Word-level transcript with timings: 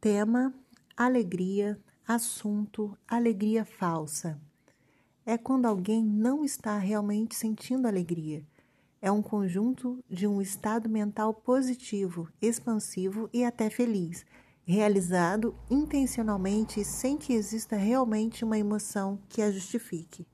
Tema: 0.00 0.54
alegria. 0.96 1.76
Assunto: 2.06 2.96
alegria 3.06 3.64
falsa. 3.64 4.40
É 5.26 5.36
quando 5.36 5.66
alguém 5.66 6.04
não 6.04 6.44
está 6.44 6.78
realmente 6.78 7.34
sentindo 7.34 7.88
alegria. 7.88 8.46
É 9.02 9.10
um 9.10 9.20
conjunto 9.20 9.98
de 10.08 10.24
um 10.24 10.40
estado 10.40 10.88
mental 10.88 11.34
positivo, 11.34 12.28
expansivo 12.40 13.28
e 13.32 13.44
até 13.44 13.68
feliz, 13.68 14.24
realizado 14.64 15.52
intencionalmente 15.68 16.84
sem 16.84 17.18
que 17.18 17.32
exista 17.32 17.74
realmente 17.74 18.44
uma 18.44 18.56
emoção 18.56 19.18
que 19.28 19.42
a 19.42 19.50
justifique. 19.50 20.24